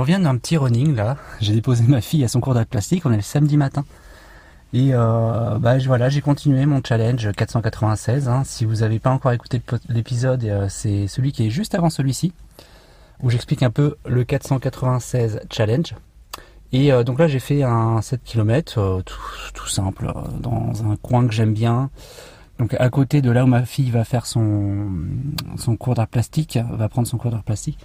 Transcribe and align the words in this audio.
reviens 0.00 0.20
d'un 0.20 0.36
petit 0.36 0.56
running 0.56 0.94
là. 0.94 1.16
J'ai 1.40 1.54
déposé 1.54 1.84
ma 1.86 2.00
fille 2.00 2.24
à 2.24 2.28
son 2.28 2.40
cours 2.40 2.54
d'art 2.54 2.66
plastique. 2.66 3.06
On 3.06 3.12
est 3.12 3.16
le 3.16 3.22
samedi 3.22 3.56
matin. 3.56 3.84
Et 4.72 4.90
euh, 4.92 5.58
bah, 5.58 5.78
voilà, 5.78 6.08
j'ai 6.08 6.20
continué 6.20 6.64
mon 6.64 6.80
challenge 6.82 7.32
496. 7.32 8.28
Hein. 8.28 8.42
Si 8.44 8.64
vous 8.64 8.76
n'avez 8.76 8.98
pas 8.98 9.10
encore 9.10 9.32
écouté 9.32 9.60
l'épisode, 9.88 10.44
euh, 10.44 10.66
c'est 10.68 11.08
celui 11.08 11.32
qui 11.32 11.46
est 11.46 11.50
juste 11.50 11.74
avant 11.74 11.90
celui-ci, 11.90 12.32
où 13.22 13.30
j'explique 13.30 13.62
un 13.64 13.70
peu 13.70 13.96
le 14.06 14.22
496 14.24 15.40
challenge. 15.50 15.94
Et 16.72 16.92
euh, 16.92 17.02
donc 17.02 17.18
là, 17.18 17.26
j'ai 17.26 17.40
fait 17.40 17.64
un 17.64 18.00
7 18.00 18.22
km, 18.22 19.02
tout, 19.54 19.68
simple, 19.68 20.12
dans 20.38 20.72
un 20.88 20.94
coin 20.96 21.26
que 21.26 21.34
j'aime 21.34 21.52
bien. 21.52 21.90
Donc 22.60 22.74
à 22.78 22.90
côté 22.90 23.22
de 23.22 23.30
là 23.30 23.44
où 23.44 23.48
ma 23.48 23.64
fille 23.64 23.90
va 23.90 24.04
faire 24.04 24.26
son 24.26 24.86
cours 25.78 25.94
d'art 25.94 26.06
plastique, 26.06 26.58
va 26.70 26.88
prendre 26.88 27.08
son 27.08 27.16
cours 27.16 27.30
d'art 27.32 27.42
plastique. 27.42 27.78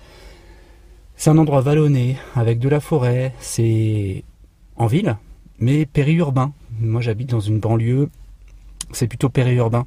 C'est 1.17 1.29
un 1.29 1.37
endroit 1.37 1.61
vallonné, 1.61 2.17
avec 2.35 2.59
de 2.59 2.69
la 2.69 2.79
forêt, 2.79 3.33
c'est 3.39 4.23
en 4.75 4.87
ville, 4.87 5.17
mais 5.59 5.85
périurbain. 5.85 6.53
Moi 6.79 7.01
j'habite 7.01 7.29
dans 7.29 7.39
une 7.39 7.59
banlieue, 7.59 8.09
c'est 8.91 9.07
plutôt 9.07 9.29
périurbain, 9.29 9.85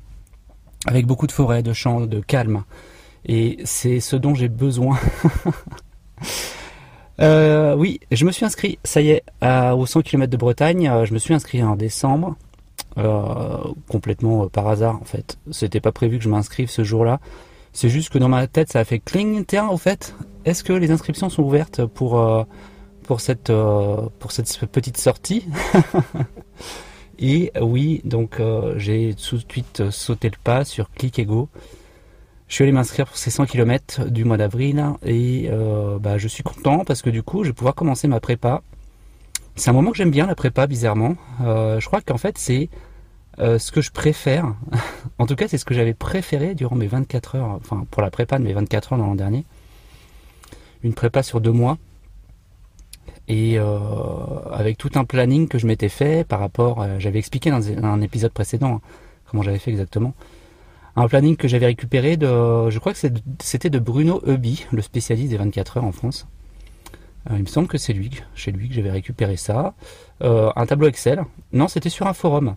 avec 0.87 1.07
beaucoup 1.07 1.27
de 1.27 1.33
forêts, 1.33 1.63
de 1.63 1.73
champs, 1.73 2.01
de 2.01 2.21
calme. 2.21 2.65
Et 3.27 3.59
c'est 3.65 4.01
ce 4.01 4.17
dont 4.17 4.35
j'ai 4.35 4.49
besoin. 4.49 4.99
Euh, 7.21 7.75
oui, 7.75 7.99
je 8.13 8.25
me 8.25 8.31
suis 8.31 8.45
inscrit, 8.45 8.79
ça 8.85 9.01
y 9.01 9.11
est, 9.11 9.25
aux 9.43 9.87
100 9.87 10.03
km 10.03 10.31
de 10.31 10.37
Bretagne, 10.37 10.89
euh, 10.89 11.05
je 11.05 11.13
me 11.13 11.19
suis 11.19 11.35
inscrit 11.35 11.61
en 11.65 11.75
décembre, 11.75 12.37
euh, 12.97 13.59
complètement 13.89 14.49
par 14.49 14.69
hasard 14.69 15.01
en 15.01 15.05
fait. 15.05 15.37
C'était 15.51 15.81
pas 15.81 15.91
prévu 15.91 16.19
que 16.19 16.25
je 16.25 16.29
m'inscrive 16.29 16.71
ce 16.71 16.85
jour-là. 16.85 17.19
C'est 17.73 17.89
juste 17.89 18.11
que 18.11 18.19
dans 18.19 18.29
ma 18.29 18.47
tête 18.47 18.73
ça 18.73 18.81
a 18.81 18.85
fait 18.85 18.99
cling. 18.99 19.45
Tiens, 19.45 19.69
au 19.69 19.77
fait, 19.77 20.15
est-ce 20.45 20.65
que 20.65 20.73
les 20.73 20.91
inscriptions 20.91 21.29
sont 21.29 21.43
ouvertes 21.43 21.85
pour 21.85 22.17
pour 23.09 23.23
cette, 23.23 23.49
euh, 23.49 24.11
pour 24.19 24.33
cette 24.33 24.67
petite 24.67 24.99
sortie. 24.99 25.47
et 27.19 27.51
oui, 27.59 28.03
donc 28.05 28.39
euh, 28.39 28.75
j'ai 28.77 29.15
tout 29.15 29.39
de 29.39 29.45
suite 29.51 29.91
sauté 29.91 30.29
le 30.29 30.37
pas 30.45 30.67
sur 30.67 30.91
Click 30.91 31.19
Ego. 31.19 31.49
Je 32.49 32.55
suis 32.55 32.65
allé 32.65 32.73
m'inscrire 32.73 33.07
pour 33.07 33.17
ces 33.17 33.31
100 33.31 33.47
km 33.47 34.11
du 34.11 34.27
mois 34.27 34.37
d'avril 34.37 34.85
et 35.03 35.49
euh, 35.51 35.99
bah, 35.99 36.19
je 36.19 36.29
suis 36.29 36.43
content 36.43 36.85
parce 36.85 37.01
que 37.01 37.09
du 37.09 37.23
coup 37.23 37.45
je 37.45 37.49
vais 37.49 37.55
pouvoir 37.55 37.75
commencer 37.75 38.09
ma 38.09 38.21
prépa. 38.21 38.61
C'est 39.57 39.71
un 39.71 39.73
moment 39.73 39.91
que 39.91 39.97
j'aime 39.97 40.11
bien 40.11 40.27
la 40.27 40.35
prépa 40.35 40.67
bizarrement. 40.67 41.17
je 41.41 41.85
crois 41.87 42.03
qu'en 42.03 42.19
fait 42.19 42.37
c'est 42.37 42.69
ce 43.39 43.71
que 43.71 43.81
je 43.81 43.91
préfère. 43.91 44.55
en 45.19 45.27
tout 45.27 45.37
cas 45.37 45.49
c'est 45.49 45.59
ce 45.59 45.65
que 45.65 45.75
j'avais 45.75 45.95
préféré 45.95 46.55
durant 46.55 46.77
mes 46.77 46.87
24 46.87 47.37
heures, 47.37 47.49
enfin 47.51 47.87
pour 47.91 48.03
la 48.03 48.11
prépa 48.11 48.39
de 48.39 48.45
mes 48.45 48.53
24 48.53 48.93
heures 48.93 48.99
l'an 48.99 49.15
dernier. 49.15 49.45
Une 50.83 50.95
prépa 50.95 51.23
sur 51.23 51.41
deux 51.41 51.53
mois 51.53 51.79
et 53.27 53.59
euh, 53.59 53.79
avec 54.53 54.79
tout 54.79 54.91
un 54.95 55.05
planning 55.05 55.49
que 55.49 55.59
je 55.59 55.67
m'étais 55.67 55.89
fait 55.89 56.27
par 56.27 56.41
rapport, 56.41 56.87
j'avais 56.99 57.19
expliqué 57.19 57.51
dans 57.51 57.69
un 57.69 58.01
épisode 58.01 58.33
précédent 58.33 58.77
hein, 58.77 58.81
comment 59.31 59.43
j'avais 59.43 59.59
fait 59.59 59.71
exactement, 59.71 60.15
un 60.97 61.07
planning 61.07 61.37
que 61.37 61.47
j'avais 61.47 61.67
récupéré 61.67 62.17
de, 62.17 62.71
je 62.71 62.79
crois 62.79 62.93
que 62.93 62.99
c'était 63.41 63.71
de 63.71 63.79
Bruno 63.79 64.21
Eubi, 64.27 64.67
le 64.73 64.83
spécialiste 64.83 65.31
des 65.31 65.37
24 65.37 65.79
heures 65.79 65.85
en 65.85 65.93
France. 65.93 66.27
Euh, 67.31 67.35
il 67.37 67.43
me 67.43 67.47
semble 67.47 67.69
que 67.69 67.79
c'est 67.79 67.93
lui, 67.93 68.11
chez 68.35 68.51
lui 68.51 68.69
que 68.69 68.75
j'avais 68.75 68.91
récupéré 68.91 69.37
ça. 69.37 69.75
Euh, 70.23 70.51
un 70.57 70.67
tableau 70.67 70.89
Excel. 70.89 71.25
Non, 71.53 71.69
c'était 71.69 71.89
sur 71.89 72.07
un 72.07 72.15
forum, 72.15 72.57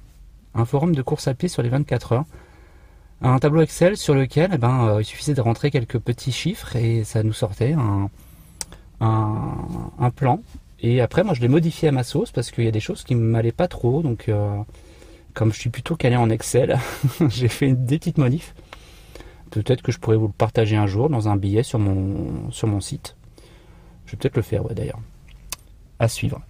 un 0.53 0.65
forum 0.65 0.95
de 0.95 1.01
course 1.01 1.27
à 1.27 1.33
pied 1.33 1.49
sur 1.49 1.61
les 1.61 1.69
24 1.69 2.13
heures. 2.13 2.25
Un 3.21 3.37
tableau 3.37 3.61
Excel 3.61 3.97
sur 3.97 4.15
lequel 4.15 4.49
eh 4.53 4.57
ben, 4.57 4.97
il 4.99 5.05
suffisait 5.05 5.35
de 5.35 5.41
rentrer 5.41 5.69
quelques 5.69 5.99
petits 5.99 6.31
chiffres 6.31 6.75
et 6.75 7.03
ça 7.03 7.21
nous 7.21 7.33
sortait 7.33 7.73
un, 7.73 8.09
plan. 10.15 10.41
Et 10.79 11.01
après, 11.01 11.23
moi, 11.23 11.35
je 11.35 11.41
l'ai 11.41 11.47
modifié 11.47 11.89
à 11.89 11.91
ma 11.91 12.03
sauce 12.03 12.31
parce 12.31 12.49
qu'il 12.49 12.63
y 12.63 12.67
a 12.67 12.71
des 12.71 12.79
choses 12.79 13.03
qui 13.03 13.13
ne 13.13 13.21
m'allaient 13.21 13.51
pas 13.51 13.67
trop. 13.67 14.01
Donc, 14.01 14.27
euh, 14.27 14.57
comme 15.33 15.53
je 15.53 15.59
suis 15.59 15.69
plutôt 15.69 15.95
calé 15.95 16.15
en 16.15 16.29
Excel, 16.31 16.79
j'ai 17.29 17.47
fait 17.47 17.73
des 17.73 17.99
petites 17.99 18.17
modifs. 18.17 18.55
Peut-être 19.51 19.81
que 19.81 19.91
je 19.91 19.99
pourrais 19.99 20.17
vous 20.17 20.27
le 20.27 20.33
partager 20.33 20.77
un 20.77 20.87
jour 20.87 21.09
dans 21.09 21.27
un 21.27 21.35
billet 21.35 21.61
sur 21.61 21.77
mon, 21.77 22.79
site. 22.79 23.15
Je 24.05 24.13
vais 24.13 24.17
peut-être 24.17 24.37
le 24.37 24.41
faire, 24.41 24.63
d'ailleurs. 24.63 24.99
À 25.99 26.07
suivre. 26.07 26.41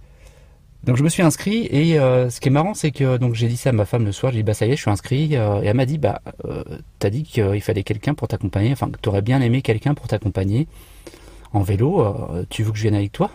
Donc 0.84 0.96
je 0.96 1.04
me 1.04 1.08
suis 1.08 1.22
inscrit 1.22 1.66
et 1.70 1.98
euh, 1.98 2.28
ce 2.28 2.40
qui 2.40 2.48
est 2.48 2.50
marrant 2.50 2.74
c'est 2.74 2.90
que 2.90 3.16
donc 3.16 3.34
j'ai 3.34 3.46
dit 3.46 3.56
ça 3.56 3.70
à 3.70 3.72
ma 3.72 3.84
femme 3.84 4.04
le 4.04 4.10
soir, 4.10 4.32
j'ai 4.32 4.38
dit 4.38 4.42
bah 4.42 4.54
ça 4.54 4.66
y 4.66 4.72
est 4.72 4.76
je 4.76 4.80
suis 4.80 4.90
inscrit 4.90 5.36
euh, 5.36 5.62
et 5.62 5.66
elle 5.66 5.76
m'a 5.76 5.86
dit 5.86 5.98
bah 5.98 6.20
t'as 6.98 7.10
dit 7.10 7.22
qu'il 7.22 7.60
fallait 7.60 7.84
quelqu'un 7.84 8.14
pour 8.14 8.26
t'accompagner, 8.26 8.72
enfin 8.72 8.90
que 8.90 8.98
t'aurais 8.98 9.22
bien 9.22 9.40
aimé 9.40 9.62
quelqu'un 9.62 9.94
pour 9.94 10.08
t'accompagner 10.08 10.66
en 11.52 11.60
vélo, 11.60 12.00
euh, 12.00 12.44
tu 12.48 12.62
veux 12.62 12.72
que 12.72 12.78
je 12.78 12.82
vienne 12.82 12.94
avec 12.94 13.12
toi? 13.12 13.30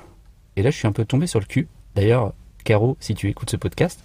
Et 0.55 0.63
là, 0.63 0.71
je 0.71 0.77
suis 0.77 0.87
un 0.87 0.91
peu 0.91 1.05
tombé 1.05 1.27
sur 1.27 1.39
le 1.39 1.45
cul. 1.45 1.67
D'ailleurs, 1.95 2.33
Caro, 2.63 2.97
si 2.99 3.13
tu 3.15 3.29
écoutes 3.29 3.49
ce 3.49 3.57
podcast, 3.57 3.99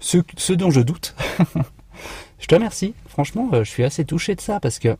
ce, 0.00 0.52
dont 0.52 0.70
je 0.70 0.80
doute, 0.80 1.14
je 2.38 2.46
te 2.46 2.54
remercie. 2.54 2.94
Franchement, 3.06 3.48
euh, 3.52 3.64
je 3.64 3.70
suis 3.70 3.84
assez 3.84 4.04
touché 4.04 4.34
de 4.34 4.40
ça 4.40 4.58
parce 4.58 4.78
que, 4.78 4.96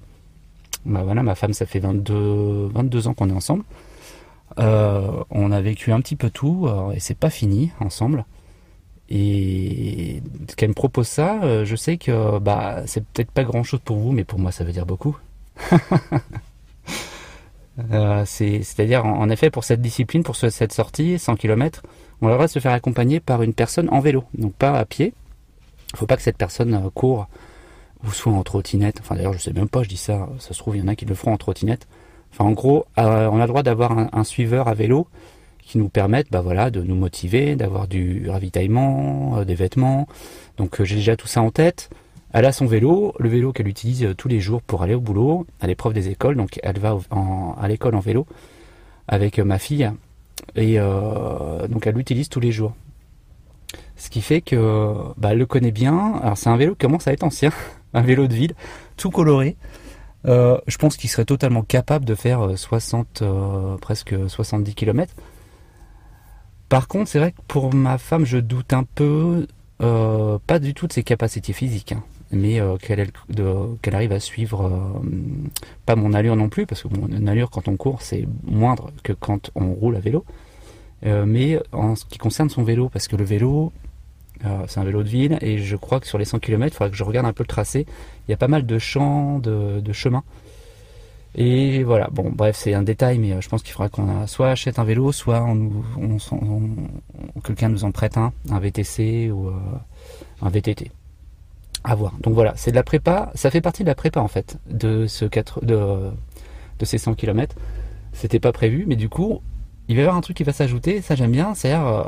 bah 0.87 1.03
voilà, 1.03 1.23
ma 1.23 1.35
femme, 1.35 1.53
ça 1.53 1.67
fait 1.67 1.81
22, 1.81 2.69
22 2.73 3.09
ans 3.09 3.15
qu'on 3.15 3.31
est 3.31 3.35
ensemble. 3.35 3.65
Euh, 4.59 5.25
on 5.53 5.57
a 5.57 5.61
vécu 5.61 5.93
un 5.93 6.01
petit 6.01 6.17
peu 6.17 6.31
tout 6.31 6.69
et 6.95 7.01
c'est 7.01 7.17
pas 7.17 7.31
fini 7.31 7.71
ensemble. 7.81 8.25
Et 9.09 10.23
qu'elle 10.57 10.71
me 10.71 10.75
propose 10.75 11.09
ça, 11.09 11.65
je 11.65 11.77
sais 11.77 11.99
que 11.99 12.39
bah 12.39 12.83
c'est 12.87 13.05
peut-être 13.05 13.31
pas 13.31 13.45
grand 13.45 13.63
chose 13.63 13.81
pour 13.85 13.99
vous, 13.99 14.13
mais 14.13 14.25
pour 14.25 14.39
moi 14.39 14.53
ça 14.53 14.65
veut 14.65 14.73
dire 14.73 14.87
beaucoup. 14.87 15.17
Euh, 17.91 18.25
c'est-à-dire, 18.27 19.05
en, 19.07 19.29
effet, 19.31 19.51
pour 19.51 19.65
cette 19.65 19.81
discipline, 19.81 20.23
pour 20.23 20.37
cette 20.37 20.73
sortie, 20.73 21.19
100 21.19 21.37
km, 21.37 21.83
on 22.21 22.29
devrait 22.29 22.49
se 22.49 22.59
faire 22.59 22.73
accompagner 22.73 23.21
par 23.21 23.43
une 23.43 23.55
personne 23.55 23.89
en 23.91 24.01
vélo, 24.01 24.25
donc 24.35 24.55
pas 24.55 24.79
à 24.79 24.85
pied. 24.85 25.15
Il 25.95 25.99
faut 25.99 26.07
pas 26.07 26.17
que 26.17 26.23
cette 26.23 26.37
personne 26.37 26.75
euh, 26.75 26.91
court 26.91 27.29
ou 28.05 28.11
soit 28.11 28.33
en 28.33 28.43
trottinette. 28.43 28.99
Enfin, 29.01 29.15
d'ailleurs, 29.15 29.33
je 29.33 29.39
sais 29.39 29.53
même 29.53 29.69
pas, 29.69 29.83
je 29.83 29.89
dis 29.89 29.97
ça, 29.97 30.29
ça 30.39 30.55
se 30.55 30.59
trouve, 30.59 30.77
il 30.77 30.81
y 30.81 30.83
en 30.83 30.89
a 30.89 30.95
qui 30.97 31.05
le 31.05 31.15
feront 31.15 31.33
en 31.33 31.37
trottinette. 31.37 31.87
Enfin, 32.33 32.45
en 32.45 32.53
gros, 32.53 32.87
euh, 32.99 33.29
on 33.31 33.37
a 33.37 33.43
le 33.43 33.49
droit 33.49 33.63
d'avoir 33.63 33.93
un, 34.13 34.25
suiveur 34.25 34.69
à 34.69 34.75
vélo 34.75 35.07
qui 35.73 35.79
nous 35.79 35.89
permette 35.89 36.31
bah, 36.31 36.43
voilà, 36.43 36.71
de 36.71 36.83
nous 36.83 36.95
motiver, 36.95 37.57
d'avoir 37.57 37.89
du 37.89 38.29
ravitaillement, 38.29 39.43
des 39.45 39.55
vêtements. 39.55 40.07
Donc, 40.59 40.83
j'ai 40.83 40.97
déjà 40.97 41.17
tout 41.17 41.27
ça 41.27 41.41
en 41.41 41.51
tête. 41.51 41.89
Elle 42.33 42.47
a 42.47 42.53
son 42.53 42.67
vélo, 42.67 43.15
le 43.19 43.29
vélo 43.29 43.53
qu'elle 43.53 43.69
utilise 43.69 44.05
euh, 44.05 44.15
tous 44.15 44.29
les 44.29 44.41
jours 44.41 44.63
pour 44.63 44.83
aller 44.83 44.95
au 44.95 45.01
boulot, 45.01 45.47
à 45.61 45.67
l'épreuve 45.67 45.93
des 45.93 46.09
écoles, 46.09 46.37
donc 46.37 46.59
elle 46.63 46.79
va 46.79 46.99
à 47.61 47.69
l'école 47.69 47.95
en 47.95 48.01
vélo 48.01 48.27
avec 49.07 49.39
euh, 49.39 49.45
ma 49.45 49.59
fille, 49.59 49.91
et 50.57 50.79
euh, 50.79 51.69
donc 51.69 51.87
elle 51.87 51.95
l'utilise 51.95 52.31
tous 52.31 52.41
les 52.41 52.51
jours. 52.51 52.75
Ce 53.97 54.09
qui 54.09 54.23
fait 54.23 54.41
que 54.41 54.95
bah, 55.19 55.31
elle 55.33 55.39
le 55.39 55.47
connaît 55.47 55.71
bien. 55.71 56.15
Alors 56.23 56.39
c'est 56.39 56.49
un 56.49 56.57
vélo 56.57 56.73
qui 56.73 56.87
commence 56.87 57.07
à 57.07 57.13
être 57.13 57.23
ancien, 57.23 57.51
un 57.95 58.03
vélo 58.03 58.27
de 58.27 58.35
ville, 58.35 58.55
tout 58.97 59.11
coloré. 59.11 59.57
je 60.25 60.77
pense 60.79 60.97
qu'il 60.97 61.11
serait 61.11 61.27
totalement 61.27 61.63
capable 61.63 62.07
de 62.07 62.15
faire 62.15 62.59
60, 62.59 63.23
presque 63.81 64.15
70 64.29 64.75
km. 64.75 65.15
Par 66.73 66.89
contre, 66.89 67.11
c'est 67.11 67.19
vrai 67.19 67.33
que 67.33 67.41
pour 67.47 67.75
ma 67.75 67.99
femme, 67.99 68.25
je 68.25 68.39
doute 68.39 68.73
un 68.73 68.85
peu, 68.85 69.47
pas 69.79 70.59
du 70.59 70.75
tout 70.75 70.87
de 70.87 70.93
ses 70.93 71.03
capacités 71.03 71.53
physiques. 71.53 71.93
Hein 71.93 72.03
mais 72.33 72.61
euh, 72.61 72.77
qu'elle 72.79 73.95
arrive 73.95 74.13
à 74.13 74.21
suivre 74.21 74.67
euh, 74.67 75.01
pas 75.87 75.97
mon 75.97 76.13
allure 76.15 76.35
non 76.35 76.49
plus, 76.49 76.67
parce 76.67 76.83
que 76.83 76.89
mon 76.89 77.27
allure 77.27 77.51
quand 77.51 77.69
on 77.69 77.77
court 77.77 78.03
c'est 78.03 78.27
moindre 78.45 78.91
que 79.03 79.13
quand 79.13 79.51
on 79.55 79.73
roule 79.73 79.97
à 79.97 80.01
vélo, 80.01 80.25
euh, 81.05 81.25
mais 81.27 81.61
en 81.73 81.95
ce 81.95 82.05
qui 82.07 82.19
concerne 82.19 82.49
son 82.49 82.65
vélo, 82.65 82.89
parce 82.89 83.07
que 83.07 83.17
le 83.17 83.25
vélo 83.25 83.73
c'est 84.67 84.81
un 84.81 84.85
vélo 84.85 85.05
de 85.05 85.09
ville 85.09 85.39
et 85.41 85.59
je 85.59 85.77
crois 85.77 86.01
que 86.01 86.07
sur 86.09 86.19
les 86.19 86.25
100 86.25 86.41
km, 86.41 86.75
il 86.75 86.77
faudra 86.77 86.91
que 86.91 86.97
je 86.97 87.05
regarde 87.05 87.27
un 87.27 87.33
peu 87.33 87.45
le 87.45 87.49
tracé, 87.49 87.87
il 88.27 88.33
y 88.33 88.35
a 88.35 88.37
pas 88.37 88.49
mal 88.49 88.67
de 88.67 88.77
champs, 88.77 89.39
de 89.39 89.93
chemins. 89.93 90.25
Et 91.35 91.83
voilà, 91.83 92.09
bon, 92.13 92.31
bref, 92.31 92.57
c'est 92.59 92.75
un 92.75 92.83
détail, 92.83 93.19
mais 93.19 93.41
je 93.41 93.49
pense 93.49 93.63
qu'il 93.63 93.73
faudra 93.73 93.89
qu'on 93.89 94.27
soit 94.27 94.51
achète 94.51 94.79
un 94.79 94.85
vélo, 94.85 95.13
soit 95.13 95.47
quelqu'un 97.43 97.69
nous 97.71 97.85
en 97.85 97.91
prête 97.91 98.19
un, 98.19 98.33
un 98.51 98.59
VTC 98.59 99.31
ou 99.31 99.51
un 100.43 100.51
VTT 100.51 100.91
à 101.85 101.95
voir. 101.95 102.13
Donc 102.21 102.35
voilà, 102.35 102.53
c'est 102.57 102.71
de 102.71 102.77
la 102.77 102.83
prépa, 102.83 103.31
ça 103.35 103.51
fait 103.51 103.61
partie 103.61 103.83
de 103.83 103.89
la 103.89 103.95
prépa 103.95 104.21
en 104.21 104.29
fait, 104.29 104.59
de, 104.69 105.07
ce 105.07 105.25
4, 105.25 105.65
de, 105.65 106.11
de 106.79 106.85
ces 106.85 106.99
100 106.99 107.15
km. 107.15 107.57
C'était 108.13 108.41
pas 108.41 108.53
prévu, 108.53 108.85
mais 108.87 108.97
du 108.97 109.09
coup, 109.09 109.41
il 109.89 109.97
va 109.97 110.03
y 110.03 110.05
avoir 110.05 110.17
un 110.17 110.21
truc 110.21 110.37
qui 110.37 110.45
va 110.45 110.53
s'ajouter, 110.53 111.01
ça 111.01 111.15
j'aime 111.15 111.33
bien, 111.33 111.55
c'est-à-dire 111.55 111.87
euh, 111.87 112.05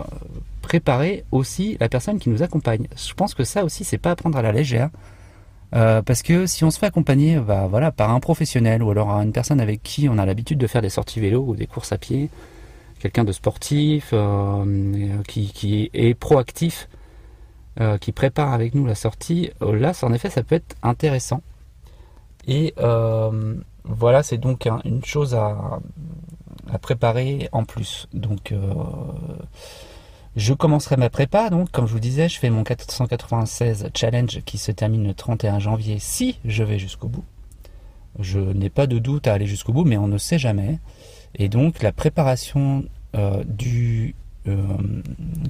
préparer 0.63 1.25
aussi 1.33 1.77
la 1.81 1.89
personne 1.89 2.19
qui 2.19 2.29
nous 2.29 2.43
accompagne. 2.43 2.87
Je 2.97 3.15
pense 3.15 3.35
que 3.35 3.45
ça 3.45 3.65
aussi, 3.65 3.85
c'est 3.85 3.99
pas 3.99 4.13
à 4.13 4.17
prendre 4.17 4.39
à 4.39 4.43
la 4.43 4.53
légère. 4.53 4.91
Euh, 5.75 6.03
parce 6.03 6.23
que 6.23 6.47
si 6.47 6.63
on 6.65 6.71
se 6.71 6.79
fait 6.79 6.87
accompagner 6.87 7.39
bah, 7.39 7.67
voilà, 7.69 7.91
par 7.91 8.11
un 8.11 8.21
professionnel 8.21 8.83
ou 8.83 8.91
alors 8.91 9.11
une 9.11 9.33
personne 9.33 9.61
avec 9.61 9.83
qui 9.83 10.09
on 10.09 10.19
a 10.19 10.27
l'habitude 10.27 10.59
de 10.59 10.67
faire 10.67 10.83
des 10.83 10.91
sorties 10.91 11.21
vélo 11.21 11.45
ou 11.47 11.57
des 11.57 11.67
courses 11.67 11.93
à 11.93 11.99
pied, 11.99 12.31
quelqu'un 13.01 13.25
de 13.25 13.33
sportif, 13.33 14.11
euh, 14.13 15.23
qui, 15.27 15.53
qui, 15.53 15.91
est 15.93 16.15
proactif 16.15 16.89
euh, 17.81 17.99
qui 17.99 18.13
prépare 18.13 18.53
avec 18.53 18.75
nous 18.77 18.87
la 18.87 18.95
sortie, 18.95 19.51
euh, 19.61 19.77
là, 19.77 19.93
en 20.03 20.13
effet, 20.13 20.31
ça 20.31 20.45
peut 20.45 20.55
être 20.55 20.77
intéressant. 20.85 21.43
Et 22.47 22.73
euh, 22.79 23.57
voilà, 23.83 24.23
c'est 24.23 24.39
donc 24.39 24.69
une 24.85 25.05
chose 25.05 25.35
à, 25.35 25.81
à 26.73 26.79
préparer 26.79 27.49
en 27.51 27.65
plus. 27.65 28.07
Donc, 28.13 28.53
euh, 28.53 28.59
je 30.37 30.55
commencerai 30.55 30.97
ma 30.97 31.11
prépa. 31.11 31.51
Donc, 31.51 31.71
comme 31.71 31.87
je 31.87 31.93
vous 31.93 32.01
disais, 32.01 32.29
je 32.29 32.39
fais 32.39 32.51
mon 32.51 32.65
496 32.65 33.89
challenge 33.95 34.41
qui 34.45 34.59
se 34.59 34.73
termine 34.73 35.07
le 35.07 35.15
31 35.15 35.59
janvier 35.59 35.99
si 35.99 36.39
je 36.45 36.63
vais 36.63 36.79
jusqu'au 36.79 37.09
bout. 37.09 37.25
Je 38.19 38.39
n'ai 38.39 38.71
pas 38.71 38.87
de 38.87 38.99
doute 38.99 39.27
à 39.27 39.33
aller 39.33 39.47
jusqu'au 39.47 39.73
bout, 39.73 39.85
mais 39.85 39.97
on 39.97 40.07
ne 40.07 40.19
sait 40.19 40.39
jamais. 40.39 40.79
Et 41.35 41.49
donc, 41.49 41.83
la 41.83 41.93
préparation 41.93 42.85
euh, 43.17 43.43
du, 43.45 44.15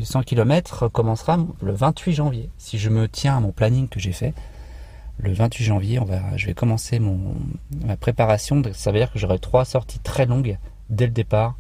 100 0.03 0.23
km 0.23 0.89
commencera 0.89 1.39
le 1.63 1.73
28 1.73 2.13
janvier. 2.13 2.51
Si 2.59 2.79
je 2.79 2.91
me 2.91 3.09
tiens 3.09 3.37
à 3.37 3.41
mon 3.41 3.53
planning 3.53 3.89
que 3.89 4.01
j'ai 4.01 4.13
fait, 4.13 4.35
le 5.19 5.33
28 5.33 5.65
janvier, 5.65 6.01
je 6.37 6.47
vais 6.47 6.55
commencer 6.55 7.01
ma 7.85 7.97
préparation. 7.97 8.63
Ça 8.73 8.93
veut 8.93 8.99
dire 8.99 9.13
que 9.13 9.19
j'aurai 9.19 9.39
trois 9.39 9.65
sorties 9.65 10.01
très 10.01 10.27
longues 10.27 10.59
dès 10.91 11.07
le 11.07 11.13
départ. 11.13 11.57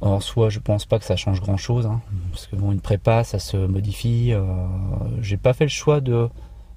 En 0.00 0.20
soi, 0.20 0.48
je 0.48 0.58
pense 0.58 0.86
pas 0.86 0.98
que 0.98 1.04
ça 1.04 1.16
change 1.16 1.40
grand 1.40 1.58
chose, 1.58 1.86
hein, 1.86 2.00
parce 2.30 2.46
que 2.46 2.56
bon, 2.56 2.72
une 2.72 2.80
prépa, 2.80 3.22
ça 3.22 3.38
se 3.38 3.56
modifie. 3.56 4.32
Euh, 4.32 4.44
j'ai 5.20 5.36
pas 5.36 5.52
fait 5.52 5.64
le 5.64 5.70
choix 5.70 6.00
de, 6.00 6.28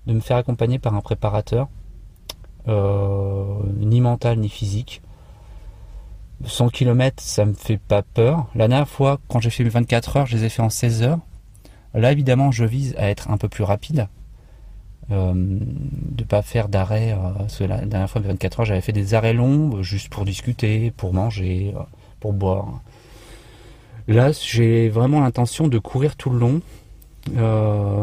de, 0.07 0.13
me 0.13 0.19
faire 0.19 0.37
accompagner 0.37 0.77
par 0.77 0.93
un 0.93 1.01
préparateur, 1.01 1.69
euh, 2.67 3.59
ni 3.77 4.01
mental 4.01 4.39
ni 4.39 4.49
physique. 4.49 5.01
100 6.45 6.69
km, 6.69 7.23
ça 7.23 7.45
me 7.45 7.53
fait 7.53 7.77
pas 7.77 8.01
peur. 8.01 8.47
La 8.55 8.67
dernière 8.67 8.89
fois, 8.89 9.19
quand 9.29 9.39
j'ai 9.39 9.49
fait 9.49 9.63
mes 9.63 9.69
24 9.69 10.17
heures, 10.17 10.25
je 10.25 10.35
les 10.35 10.45
ai 10.45 10.49
fait 10.49 10.61
en 10.61 10.69
16 10.69 11.03
heures. 11.03 11.19
Là, 11.93 12.11
évidemment, 12.11 12.51
je 12.51 12.65
vise 12.65 12.95
à 12.97 13.09
être 13.09 13.29
un 13.29 13.37
peu 13.37 13.47
plus 13.47 13.63
rapide. 13.63 14.07
Euh, 15.11 15.33
de 15.35 16.23
pas 16.23 16.41
faire 16.41 16.69
d'arrêt. 16.69 17.13
Euh, 17.13 17.67
la 17.67 17.85
dernière 17.85 18.09
fois, 18.09 18.21
24 18.21 18.61
heures, 18.61 18.65
j'avais 18.65 18.81
fait 18.81 18.93
des 18.93 19.13
arrêts 19.13 19.33
longs, 19.33 19.77
euh, 19.77 19.83
juste 19.83 20.09
pour 20.09 20.23
discuter, 20.23 20.91
pour 20.91 21.13
manger, 21.13 21.73
euh, 21.75 21.81
pour 22.19 22.33
boire. 22.33 22.81
Là, 24.07 24.31
j'ai 24.31 24.89
vraiment 24.89 25.21
l'intention 25.21 25.67
de 25.67 25.79
courir 25.79 26.15
tout 26.15 26.29
le 26.29 26.37
long, 26.39 26.61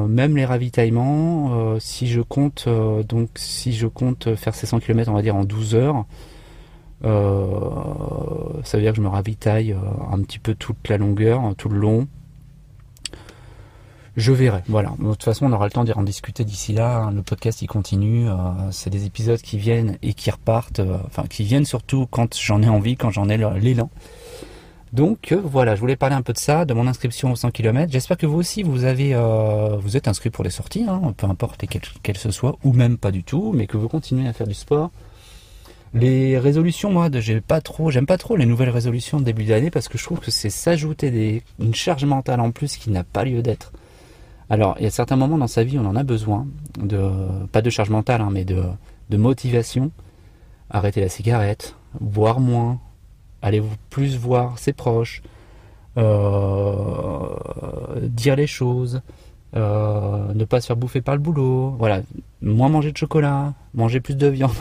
même 0.09 0.37
les 0.37 0.45
ravitaillements. 0.45 1.79
si 1.79 2.07
je 2.07 2.21
compte 2.21 2.69
donc, 3.07 3.29
si 3.35 3.73
je 3.73 3.87
compte 3.87 4.35
faire 4.35 4.55
ces 4.55 4.67
100 4.67 4.81
km, 4.81 5.11
on 5.11 5.15
va 5.15 5.23
dire 5.23 5.37
en 5.37 5.45
12 5.45 5.75
heures. 5.75 6.07
ça 7.03 7.09
veut 8.77 8.83
dire 8.83 8.93
que 8.93 8.97
je 8.97 9.03
me 9.03 9.09
ravitaille 9.09 9.77
un 10.11 10.23
petit 10.23 10.39
peu 10.39 10.55
toute 10.55 10.89
la 10.89 10.97
longueur, 10.97 11.55
tout 11.59 11.69
le 11.69 11.79
long. 11.79 12.07
Je 14.17 14.33
verrai. 14.33 14.63
Voilà. 14.69 14.93
De 14.99 15.05
toute 15.11 15.23
façon, 15.23 15.47
on 15.47 15.53
aura 15.53 15.67
le 15.67 15.71
temps 15.71 15.85
d'y 15.85 15.93
en 15.93 16.03
discuter 16.03 16.45
d'ici 16.45 16.73
là. 16.73 16.99
Hein. 16.99 17.13
Le 17.13 17.23
podcast, 17.23 17.63
il 17.63 17.69
continue. 17.69 18.29
Euh, 18.29 18.35
c'est 18.71 18.91
des 18.91 19.07
épisodes 19.07 19.41
qui 19.41 19.57
viennent 19.57 19.99
et 20.03 20.15
qui 20.15 20.31
repartent. 20.31 20.81
Euh, 20.81 20.99
enfin, 21.07 21.25
qui 21.29 21.45
viennent 21.45 21.65
surtout 21.65 22.07
quand 22.11 22.37
j'en 22.39 22.63
ai 22.63 22.69
envie, 22.69 22.97
quand 22.97 23.11
j'en 23.11 23.29
ai 23.29 23.39
l'élan. 23.61 23.91
Donc 24.93 25.31
euh, 25.33 25.41
voilà, 25.43 25.77
je 25.77 25.81
voulais 25.81 25.97
parler 25.97 26.17
un 26.17 26.23
peu 26.23 26.33
de 26.33 26.39
ça, 26.39 26.65
de 26.65 26.75
mon 26.75 26.87
inscription 26.87 27.31
aux 27.33 27.37
100 27.37 27.51
km. 27.51 27.93
J'espère 27.93 28.17
que 28.17 28.27
vous 28.27 28.39
aussi, 28.39 28.63
vous 28.63 28.85
avez, 28.85 29.15
vous 29.81 29.97
êtes 29.97 30.09
inscrit 30.09 30.31
pour 30.31 30.45
les 30.45 30.51
sorties, 30.51 30.85
hein, 30.89 31.15
peu 31.17 31.27
importe 31.27 31.65
quelles 32.03 32.17
ce 32.17 32.31
soit, 32.31 32.57
ou 32.65 32.73
même 32.73 32.99
pas 32.99 33.11
du 33.11 33.23
tout, 33.23 33.53
mais 33.55 33.67
que 33.67 33.77
vous 33.77 33.89
continuez 33.89 34.29
à 34.29 34.33
faire 34.33 34.47
du 34.47 34.55
sport. 34.55 34.91
Les 35.93 36.39
résolutions, 36.39 36.93
moi, 36.93 37.09
j'ai 37.13 37.41
pas 37.41 37.61
trop, 37.61 37.91
j'aime 37.91 38.07
pas 38.07 38.19
trop 38.19 38.37
les 38.37 38.47
nouvelles 38.47 38.71
résolutions 38.71 39.19
de 39.19 39.25
début 39.25 39.45
d'année 39.45 39.71
parce 39.71 39.89
que 39.89 39.99
je 39.99 40.05
trouve 40.05 40.21
que 40.21 40.31
c'est 40.31 40.51
s'ajouter 40.51 41.43
une 41.59 41.75
charge 41.75 42.05
mentale 42.05 42.41
en 42.41 42.53
plus 42.53 42.77
qui 42.77 42.91
n'a 42.91 43.03
pas 43.03 43.25
lieu 43.25 43.43
d'être. 43.43 43.73
Alors, 44.51 44.77
il 44.79 44.85
y 44.85 44.87
a 44.87 44.91
certains 44.91 45.17
moments 45.17 45.39
dans 45.39 45.49
sa 45.49 45.65
vie, 45.65 45.79
on 45.79 45.87
en 45.87 45.97
a 45.97 46.05
besoin, 46.05 46.47
pas 47.51 47.63
de 47.63 47.71
charge 47.71 47.91
mentale, 47.91 48.21
hein, 48.21 48.31
mais 48.33 48.45
de, 48.45 49.17
motivation. 49.17 49.91
Arrêter 50.71 51.01
la 51.01 51.09
cigarette, 51.09 51.75
boire 52.01 52.39
moins, 52.39 52.79
aller 53.43 53.63
plus 53.89 54.17
voir 54.17 54.59
ses 54.59 54.73
proches, 54.73 55.23
euh, 55.97 57.29
dire 58.03 58.37
les 58.37 58.47
choses, 58.47 59.03
euh, 59.57 60.33
ne 60.33 60.45
pas 60.45 60.61
se 60.61 60.69
faire 60.69 60.77
bouffer 60.77 61.01
par 61.01 61.15
le 61.15 61.21
boulot, 61.21 61.71
voilà, 61.79 62.03
moins 62.43 62.69
manger 62.69 62.93
de 62.93 62.97
chocolat, 62.97 63.55
manger 63.75 64.01
plus 64.01 64.17
de 64.17 64.29
viande. 64.29 64.53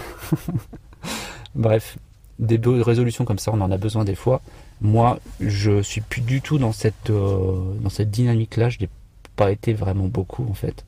Bref, 1.55 1.97
des 2.39 2.59
résolutions 2.63 3.25
comme 3.25 3.39
ça, 3.39 3.51
on 3.53 3.61
en 3.61 3.71
a 3.71 3.77
besoin 3.77 4.05
des 4.05 4.15
fois. 4.15 4.41
Moi, 4.81 5.19
je 5.41 5.81
suis 5.81 6.01
plus 6.01 6.21
du 6.21 6.41
tout 6.41 6.57
dans 6.57 6.71
cette, 6.71 7.09
euh, 7.09 7.73
cette 7.89 8.11
dynamique-là. 8.11 8.69
Je 8.69 8.79
n'ai 8.79 8.89
pas 9.35 9.51
été 9.51 9.73
vraiment 9.73 10.05
beaucoup 10.05 10.47
en 10.49 10.53
fait. 10.53 10.85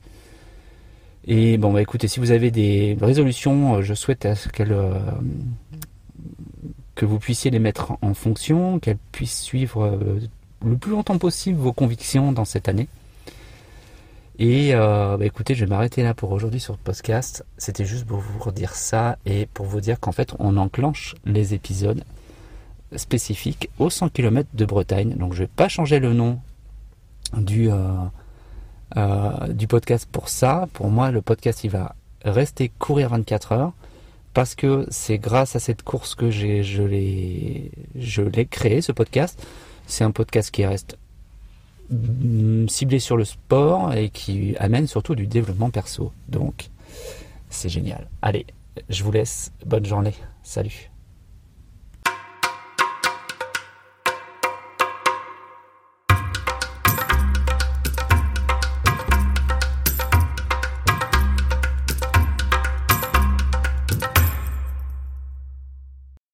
Et 1.26 1.56
bon, 1.56 1.72
bah 1.72 1.80
écoutez, 1.80 2.08
si 2.08 2.18
vous 2.18 2.32
avez 2.32 2.50
des 2.50 2.96
résolutions, 3.00 3.80
je 3.80 3.94
souhaite 3.94 4.26
qu'elles, 4.52 4.72
euh, 4.72 4.98
que 6.94 7.06
vous 7.06 7.18
puissiez 7.18 7.50
les 7.50 7.58
mettre 7.58 7.92
en 8.02 8.14
fonction, 8.14 8.78
qu'elles 8.78 8.98
puissent 9.12 9.40
suivre 9.40 9.84
euh, 9.84 10.20
le 10.64 10.76
plus 10.76 10.92
longtemps 10.92 11.18
possible 11.18 11.58
vos 11.58 11.72
convictions 11.72 12.32
dans 12.32 12.44
cette 12.44 12.68
année. 12.68 12.88
Et 14.38 14.72
bah 14.72 15.18
écoutez, 15.20 15.54
je 15.54 15.64
vais 15.64 15.70
m'arrêter 15.70 16.02
là 16.02 16.14
pour 16.14 16.32
aujourd'hui 16.32 16.58
sur 16.58 16.72
le 16.72 16.78
podcast. 16.82 17.44
C'était 17.58 17.84
juste 17.84 18.06
pour 18.06 18.18
vous 18.18 18.38
redire 18.40 18.74
ça 18.74 19.18
et 19.24 19.46
pour 19.46 19.66
vous 19.66 19.80
dire 19.80 20.00
qu'en 20.00 20.10
fait, 20.10 20.34
on 20.38 20.56
enclenche 20.56 21.14
les 21.24 21.54
épisodes 21.54 22.02
spécifiques 22.96 23.70
aux 23.78 23.90
100 23.90 24.08
km 24.08 24.48
de 24.54 24.64
Bretagne. 24.64 25.14
Donc 25.14 25.34
je 25.34 25.40
vais 25.40 25.48
pas 25.48 25.68
changer 25.68 26.00
le 26.00 26.12
nom 26.12 26.40
du, 27.36 27.70
euh, 28.96 29.48
du 29.48 29.66
podcast 29.66 30.08
pour 30.10 30.28
ça. 30.28 30.68
Pour 30.72 30.88
moi, 30.90 31.10
le 31.10 31.22
podcast, 31.22 31.64
il 31.64 31.70
va 31.70 31.94
rester 32.24 32.70
courir 32.78 33.10
24 33.10 33.52
heures 33.52 33.72
parce 34.34 34.54
que 34.54 34.86
c'est 34.90 35.18
grâce 35.18 35.56
à 35.56 35.60
cette 35.60 35.82
course 35.82 36.14
que 36.14 36.30
j'ai, 36.30 36.62
je 36.62 36.82
l'ai, 36.82 37.70
je 37.96 38.22
l'ai 38.22 38.46
créé, 38.46 38.80
ce 38.80 38.92
podcast. 38.92 39.44
C'est 39.86 40.04
un 40.04 40.10
podcast 40.10 40.50
qui 40.50 40.64
reste 40.64 40.96
mm, 41.90 42.68
ciblé 42.68 42.98
sur 42.98 43.16
le 43.16 43.24
sport 43.24 43.92
et 43.94 44.08
qui 44.08 44.56
amène 44.58 44.86
surtout 44.86 45.14
du 45.14 45.26
développement 45.26 45.70
perso. 45.70 46.12
Donc, 46.28 46.70
c'est 47.50 47.68
génial. 47.68 48.08
Allez, 48.22 48.46
je 48.88 49.04
vous 49.04 49.12
laisse. 49.12 49.52
Bonne 49.66 49.84
journée. 49.84 50.14
Salut. 50.42 50.91